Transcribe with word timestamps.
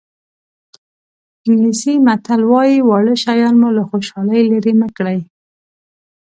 انګلیسي 1.47 1.93
متل 2.05 2.41
وایي 2.51 2.77
واړه 2.83 3.15
شیان 3.23 3.55
مو 3.61 3.69
له 3.77 3.83
خوشحالۍ 3.89 4.41
لرې 4.51 4.73
مه 4.79 4.89
کړي. 4.97 5.19